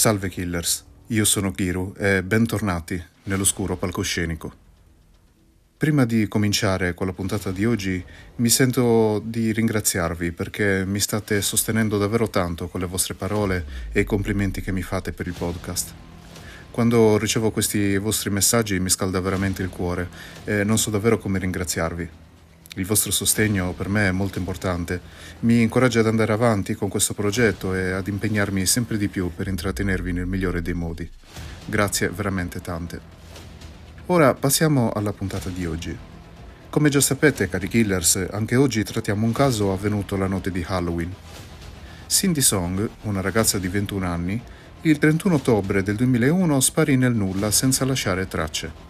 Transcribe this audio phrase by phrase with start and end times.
[0.00, 4.50] Salve killers, io sono Kiru e bentornati nell'oscuro palcoscenico.
[5.76, 8.02] Prima di cominciare con la puntata di oggi
[8.36, 14.00] mi sento di ringraziarvi perché mi state sostenendo davvero tanto con le vostre parole e
[14.00, 15.92] i complimenti che mi fate per il podcast.
[16.70, 20.08] Quando ricevo questi vostri messaggi mi scalda veramente il cuore
[20.44, 22.29] e non so davvero come ringraziarvi.
[22.76, 25.00] Il vostro sostegno per me è molto importante,
[25.40, 29.48] mi incoraggia ad andare avanti con questo progetto e ad impegnarmi sempre di più per
[29.48, 31.10] intrattenervi nel migliore dei modi.
[31.66, 33.00] Grazie veramente tante.
[34.06, 35.96] Ora passiamo alla puntata di oggi.
[36.70, 41.12] Come già sapete, cari killers, anche oggi trattiamo un caso avvenuto la notte di Halloween.
[42.06, 44.40] Cindy Song, una ragazza di 21 anni,
[44.82, 48.89] il 31 ottobre del 2001 sparì nel nulla senza lasciare tracce.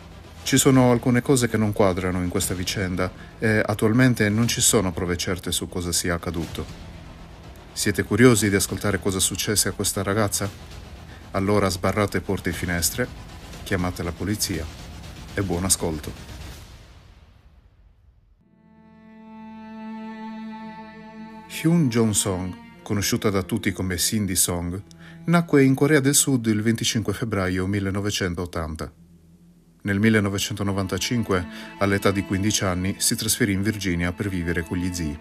[0.50, 4.90] Ci sono alcune cose che non quadrano in questa vicenda e attualmente non ci sono
[4.90, 6.66] prove certe su cosa sia accaduto.
[7.72, 10.50] Siete curiosi di ascoltare cosa successe a questa ragazza?
[11.30, 13.06] Allora sbarrate porte e finestre,
[13.62, 14.66] chiamate la polizia
[15.34, 16.12] e buon ascolto.
[21.62, 24.82] Hyun Jong-song, conosciuta da tutti come Cindy Song,
[25.26, 29.09] nacque in Corea del Sud il 25 febbraio 1980.
[29.82, 31.46] Nel 1995,
[31.78, 35.18] all'età di 15 anni, si trasferì in Virginia per vivere con gli zii.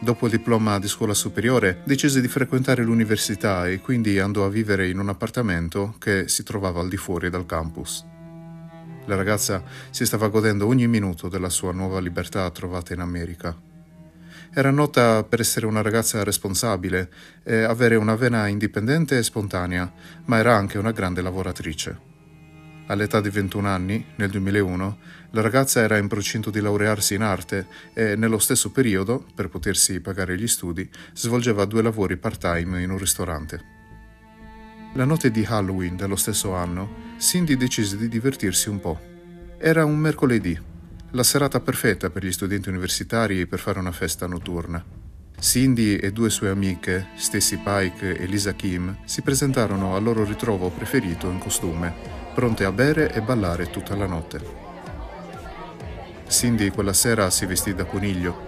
[0.00, 4.88] Dopo il diploma di scuola superiore, decise di frequentare l'università e quindi andò a vivere
[4.88, 8.06] in un appartamento che si trovava al di fuori dal campus.
[9.06, 13.54] La ragazza si stava godendo ogni minuto della sua nuova libertà trovata in America.
[14.54, 17.10] Era nota per essere una ragazza responsabile
[17.42, 19.92] e avere una vena indipendente e spontanea,
[20.26, 22.07] ma era anche una grande lavoratrice.
[22.90, 24.98] All'età di 21 anni, nel 2001,
[25.32, 30.00] la ragazza era in procinto di laurearsi in arte e nello stesso periodo, per potersi
[30.00, 33.76] pagare gli studi, svolgeva due lavori part-time in un ristorante.
[34.94, 38.98] La notte di Halloween dello stesso anno, Cindy decise di divertirsi un po'.
[39.58, 40.58] Era un mercoledì,
[41.10, 44.82] la serata perfetta per gli studenti universitari per fare una festa notturna.
[45.38, 50.70] Cindy e due sue amiche, Stacy Pike e Lisa Kim, si presentarono al loro ritrovo
[50.70, 54.40] preferito in costume pronte a bere e ballare tutta la notte.
[56.28, 58.46] Cindy quella sera si vestì da coniglio.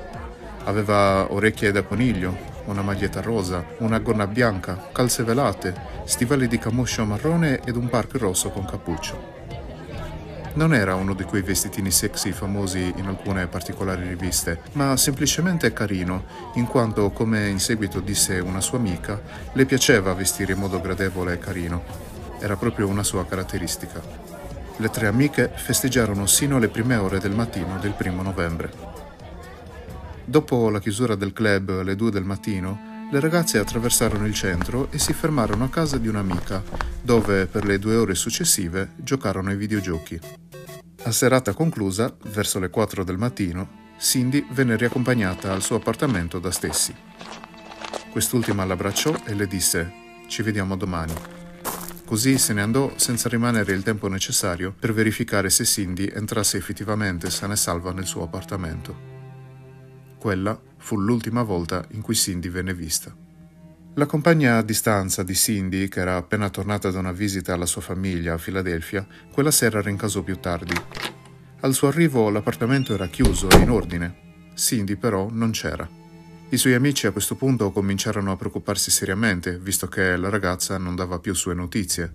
[0.67, 2.37] Aveva orecchie da coniglio,
[2.67, 5.75] una maglietta rosa, una gonna bianca, calze velate,
[6.05, 9.39] stivali di camoscio marrone ed un park rosso con cappuccio.
[10.53, 16.27] Non era uno di quei vestitini sexy famosi in alcune particolari riviste, ma semplicemente carino,
[16.55, 19.21] in quanto, come in seguito disse una sua amica,
[19.53, 22.10] le piaceva vestire in modo gradevole e carino
[22.41, 24.03] era proprio una sua caratteristica.
[24.77, 28.73] Le tre amiche festeggiarono sino alle prime ore del mattino del primo novembre.
[30.25, 34.99] Dopo la chiusura del club alle due del mattino, le ragazze attraversarono il centro e
[34.99, 36.63] si fermarono a casa di un'amica,
[37.03, 40.21] dove per le due ore successive giocarono ai videogiochi.
[41.03, 46.51] A serata conclusa, verso le 4 del mattino, Cindy venne riaccompagnata al suo appartamento da
[46.51, 46.95] Stessi.
[48.11, 49.93] Quest'ultima l'abbracciò e le disse:
[50.29, 51.40] Ci vediamo domani.
[52.11, 57.31] Così se ne andò senza rimanere il tempo necessario per verificare se Cindy entrasse effettivamente
[57.31, 58.97] sana e salva nel suo appartamento.
[60.19, 63.15] Quella fu l'ultima volta in cui Cindy venne vista.
[63.95, 67.81] La compagna a distanza di Cindy, che era appena tornata da una visita alla sua
[67.81, 70.75] famiglia a Filadelfia, quella sera rincasò più tardi.
[71.61, 74.51] Al suo arrivo l'appartamento era chiuso e in ordine.
[74.57, 76.00] Cindy però non c'era.
[76.53, 80.97] I suoi amici a questo punto cominciarono a preoccuparsi seriamente, visto che la ragazza non
[80.97, 82.13] dava più sue notizie.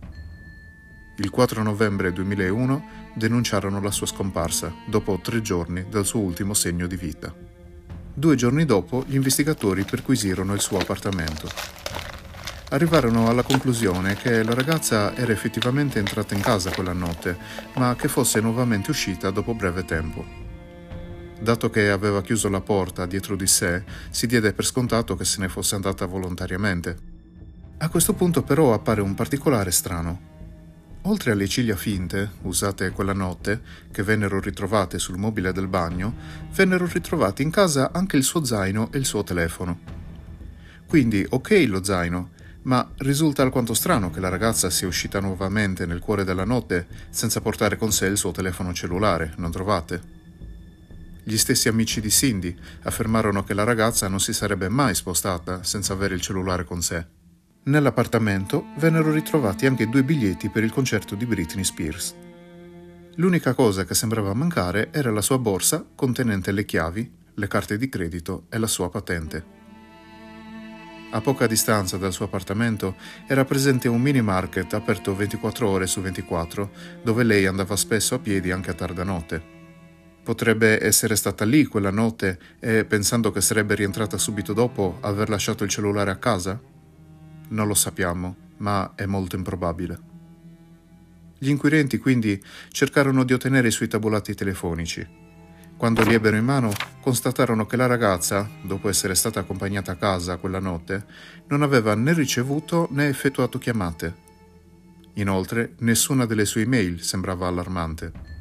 [1.20, 6.86] Il 4 novembre 2001 denunciarono la sua scomparsa, dopo tre giorni dal suo ultimo segno
[6.86, 7.34] di vita.
[8.14, 11.50] Due giorni dopo gli investigatori perquisirono il suo appartamento.
[12.72, 17.38] Arrivarono alla conclusione che la ragazza era effettivamente entrata in casa quella notte,
[17.76, 20.45] ma che fosse nuovamente uscita dopo breve tempo.
[21.40, 25.42] Dato che aveva chiuso la porta dietro di sé, si diede per scontato che se
[25.42, 26.98] ne fosse andata volontariamente.
[27.78, 30.34] A questo punto però appare un particolare strano.
[31.04, 33.62] Oltre alle ciglia finte, usate quella notte,
[33.92, 36.16] che vennero ritrovate sul mobile del bagno,
[36.56, 39.80] vennero ritrovati in casa anche il suo zaino e il suo telefono.
[40.88, 42.30] Quindi ok lo zaino,
[42.64, 47.42] ma risulta alquanto strano che la ragazza sia uscita nuovamente nel cuore della notte senza
[47.42, 50.24] portare con sé il suo telefono cellulare, non trovate?
[51.28, 55.94] Gli stessi amici di Cindy affermarono che la ragazza non si sarebbe mai spostata senza
[55.94, 57.04] avere il cellulare con sé.
[57.64, 62.14] Nell'appartamento vennero ritrovati anche due biglietti per il concerto di Britney Spears.
[63.16, 67.90] L'unica cosa che sembrava mancare era la sua borsa contenente le chiavi, le carte di
[67.90, 69.54] credito e la sua patente.
[71.10, 76.02] A poca distanza dal suo appartamento era presente un mini market aperto 24 ore su
[76.02, 76.72] 24,
[77.02, 79.55] dove lei andava spesso a piedi anche a tarda notte.
[80.26, 85.64] Potrebbe essere stata lì quella notte e, pensando che sarebbe rientrata subito dopo, aver lasciato
[85.64, 86.60] il cellulare a casa?
[87.50, 90.00] Non lo sappiamo, ma è molto improbabile.
[91.38, 95.08] Gli inquirenti quindi cercarono di ottenere i suoi tabulati telefonici,
[95.78, 96.72] quando li ebbero in mano,
[97.02, 101.06] constatarono che la ragazza, dopo essere stata accompagnata a casa quella notte,
[101.50, 104.24] non aveva né ricevuto né effettuato chiamate.
[105.18, 108.35] Inoltre, nessuna delle sue email sembrava allarmante.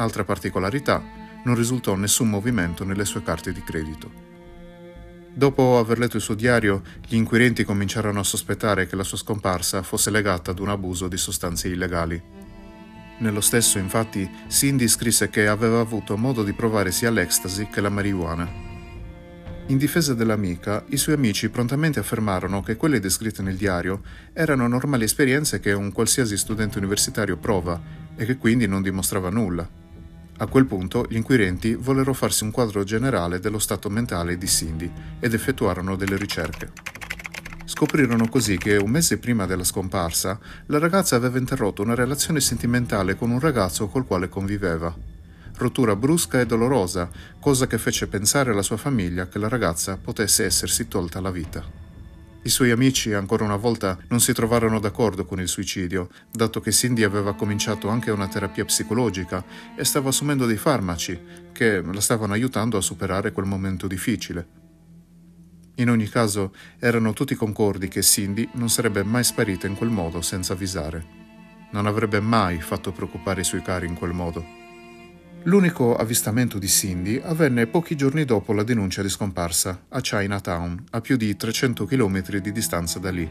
[0.00, 1.02] Altra particolarità,
[1.42, 4.26] non risultò nessun movimento nelle sue carte di credito.
[5.34, 9.82] Dopo aver letto il suo diario, gli inquirenti cominciarono a sospettare che la sua scomparsa
[9.82, 12.22] fosse legata ad un abuso di sostanze illegali.
[13.18, 17.88] Nello stesso, infatti, Cindy scrisse che aveva avuto modo di provare sia l'ecstasy che la
[17.88, 18.48] marijuana.
[19.66, 24.02] In difesa dell'amica, i suoi amici prontamente affermarono che quelle descritte nel diario
[24.32, 27.80] erano normali esperienze che un qualsiasi studente universitario prova
[28.16, 29.77] e che quindi non dimostrava nulla.
[30.40, 34.88] A quel punto gli inquirenti vollero farsi un quadro generale dello stato mentale di Cindy
[35.18, 36.70] ed effettuarono delle ricerche.
[37.64, 43.16] Scoprirono così che un mese prima della scomparsa la ragazza aveva interrotto una relazione sentimentale
[43.16, 44.94] con un ragazzo col quale conviveva.
[45.56, 50.44] Rottura brusca e dolorosa, cosa che fece pensare alla sua famiglia che la ragazza potesse
[50.44, 51.87] essersi tolta la vita.
[52.40, 56.72] I suoi amici ancora una volta non si trovarono d'accordo con il suicidio, dato che
[56.72, 59.44] Cindy aveva cominciato anche una terapia psicologica
[59.76, 61.20] e stava assumendo dei farmaci
[61.52, 64.46] che la stavano aiutando a superare quel momento difficile.
[65.74, 70.22] In ogni caso, erano tutti concordi che Cindy non sarebbe mai sparita in quel modo
[70.22, 71.04] senza avvisare.
[71.72, 74.57] Non avrebbe mai fatto preoccupare i suoi cari in quel modo.
[75.48, 81.00] L'unico avvistamento di Cindy avvenne pochi giorni dopo la denuncia di scomparsa, a Chinatown, a
[81.00, 83.26] più di 300 km di distanza da lì.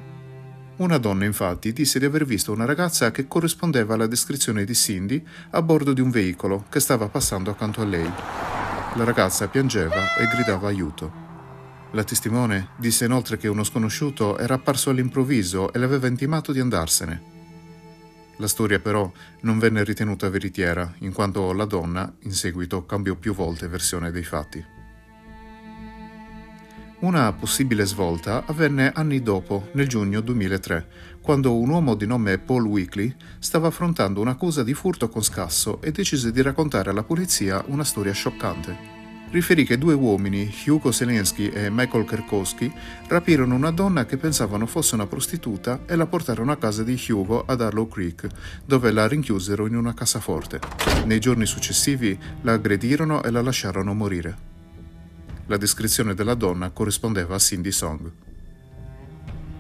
[0.78, 5.24] Una donna infatti disse di aver visto una ragazza che corrispondeva alla descrizione di Cindy
[5.52, 8.12] a bordo di un veicolo che stava passando accanto a lei.
[8.96, 11.26] La ragazza piangeva e gridava aiuto.
[11.92, 16.60] La testimone disse inoltre che uno sconosciuto era apparso all'improvviso e le aveva intimato di
[16.60, 17.37] andarsene.
[18.38, 19.12] La storia però
[19.42, 24.24] non venne ritenuta veritiera, in quanto la donna in seguito cambiò più volte versione dei
[24.24, 24.64] fatti.
[27.00, 30.88] Una possibile svolta avvenne anni dopo, nel giugno 2003,
[31.22, 35.92] quando un uomo di nome Paul Weekly stava affrontando un'accusa di furto con scasso e
[35.92, 38.97] decise di raccontare alla polizia una storia scioccante
[39.32, 42.72] riferì che due uomini, Hugo Zelensky e Michael Kerkowski,
[43.08, 47.44] rapirono una donna che pensavano fosse una prostituta e la portarono a casa di Hugo
[47.46, 48.28] ad Harlow Creek,
[48.66, 50.60] dove la rinchiusero in una cassaforte.
[51.06, 54.38] Nei giorni successivi la aggredirono e la lasciarono morire.
[55.48, 58.12] La descrizione della donna corrispondeva a Cindy Song.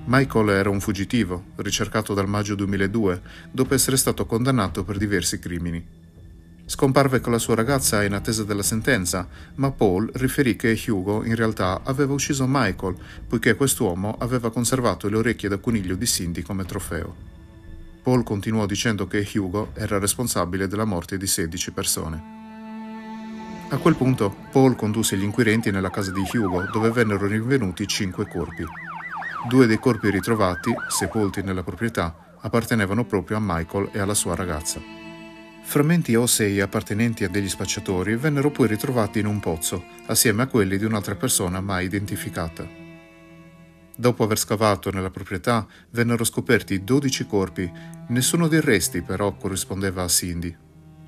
[0.06, 3.22] Michael era un fuggitivo, ricercato dal maggio 2002,
[3.52, 6.07] dopo essere stato condannato per diversi crimini.
[6.70, 9.26] Scomparve con la sua ragazza in attesa della sentenza,
[9.56, 15.16] ma Paul riferì che Hugo in realtà aveva ucciso Michael, poiché quest'uomo aveva conservato le
[15.16, 17.16] orecchie da coniglio di Cindy come trofeo.
[18.04, 22.24] Paul continuò dicendo che Hugo era responsabile della morte di 16 persone.
[23.70, 28.28] A quel punto Paul condusse gli inquirenti nella casa di Hugo, dove vennero rinvenuti cinque
[28.28, 28.66] corpi.
[29.48, 34.97] Due dei corpi ritrovati, sepolti nella proprietà, appartenevano proprio a Michael e alla sua ragazza.
[35.70, 40.78] Frammenti ossei appartenenti a degli spacciatori vennero poi ritrovati in un pozzo, assieme a quelli
[40.78, 42.66] di un'altra persona mai identificata.
[43.94, 47.70] Dopo aver scavato nella proprietà, vennero scoperti 12 corpi,
[48.08, 50.56] nessuno dei resti però corrispondeva a Cindy.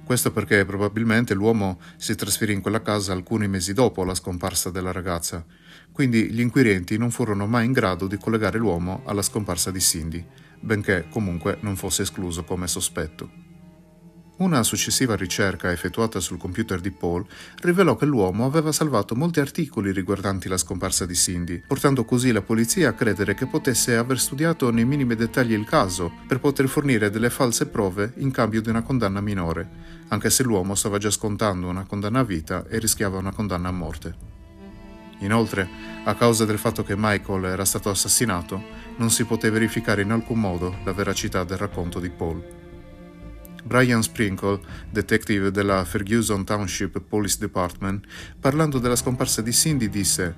[0.04, 4.92] Questo perché probabilmente l'uomo si trasferì in quella casa alcuni mesi dopo la scomparsa della
[4.92, 5.46] ragazza,
[5.94, 10.24] quindi gli inquirenti non furono mai in grado di collegare l'uomo alla scomparsa di Cindy,
[10.60, 13.39] benché comunque non fosse escluso come sospetto.
[14.40, 17.26] Una successiva ricerca effettuata sul computer di Paul
[17.58, 22.42] rivelò che l'uomo aveva salvato molti articoli riguardanti la scomparsa di Cindy, portando così la
[22.42, 27.10] polizia a credere che potesse aver studiato nei minimi dettagli il caso per poter fornire
[27.10, 29.68] delle false prove in cambio di una condanna minore,
[30.08, 33.74] anche se l'uomo stava già scontando una condanna a vita e rischiava una condanna a
[33.74, 34.16] morte.
[35.20, 35.68] Inoltre,
[36.06, 38.64] a causa del fatto che Michael era stato assassinato,
[38.96, 42.59] non si poté verificare in alcun modo la veracità del racconto di Paul.
[43.64, 48.06] Brian Sprinkle, detective della Ferguson Township Police Department,
[48.40, 50.36] parlando della scomparsa di Cindy disse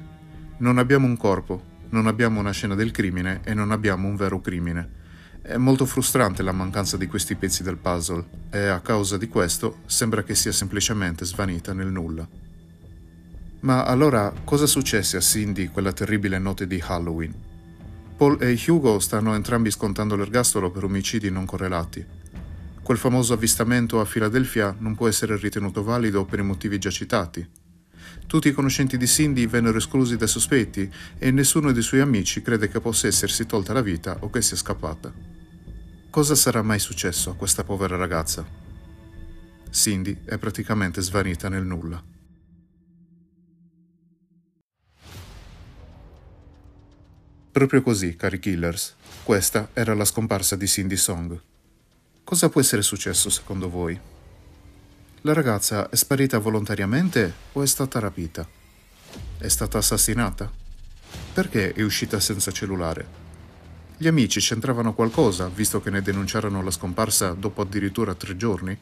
[0.58, 4.40] Non abbiamo un corpo, non abbiamo una scena del crimine e non abbiamo un vero
[4.42, 5.00] crimine.
[5.42, 9.80] È molto frustrante la mancanza di questi pezzi del puzzle e a causa di questo
[9.86, 12.28] sembra che sia semplicemente svanita nel nulla.
[13.62, 17.34] Ma allora cosa successe a Cindy quella terribile notte di Halloween?
[18.16, 22.06] Paul e Hugo stanno entrambi scontando l'ergastolo per omicidi non correlati.
[22.92, 27.50] Quel famoso avvistamento a Filadelfia non può essere ritenuto valido per i motivi già citati.
[28.28, 32.68] Tutti i conoscenti di Cindy vennero esclusi dai sospetti e nessuno dei suoi amici crede
[32.68, 35.10] che possa essersi tolta la vita o che sia scappata.
[36.10, 38.46] Cosa sarà mai successo a questa povera ragazza?
[39.70, 42.04] Cindy è praticamente svanita nel nulla.
[47.54, 51.42] Proprio così, cari killers, questa era la scomparsa di Cindy Song.
[52.32, 54.00] Cosa può essere successo secondo voi?
[55.24, 58.48] La ragazza è sparita volontariamente o è stata rapita?
[59.38, 60.50] È stata assassinata?
[61.34, 63.06] Perché è uscita senza cellulare?
[63.98, 68.80] Gli amici c'entravano qualcosa, visto che ne denunciarono la scomparsa dopo addirittura tre giorni?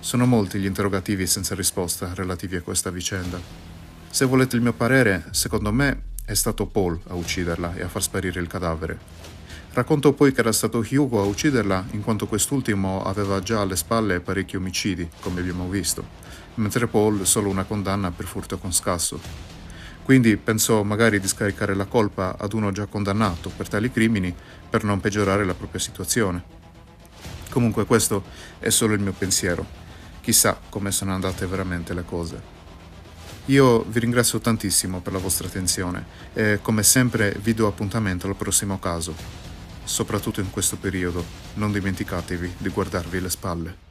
[0.00, 3.40] Sono molti gli interrogativi senza risposta relativi a questa vicenda.
[4.10, 8.02] Se volete il mio parere, secondo me è stato Paul a ucciderla e a far
[8.02, 9.41] sparire il cadavere.
[9.74, 14.20] Racconto poi che era stato Hugo a ucciderla in quanto quest'ultimo aveva già alle spalle
[14.20, 16.04] parecchi omicidi, come abbiamo visto,
[16.56, 19.18] mentre Paul solo una condanna per furto con scasso.
[20.02, 24.34] Quindi pensò magari di scaricare la colpa ad uno già condannato per tali crimini
[24.68, 26.42] per non peggiorare la propria situazione.
[27.48, 28.24] Comunque questo
[28.58, 29.64] è solo il mio pensiero.
[30.20, 32.42] Chissà come sono andate veramente le cose.
[33.46, 38.36] Io vi ringrazio tantissimo per la vostra attenzione e come sempre vi do appuntamento al
[38.36, 39.41] prossimo caso.
[39.84, 41.24] Soprattutto in questo periodo,
[41.54, 43.81] non dimenticatevi di guardarvi le spalle.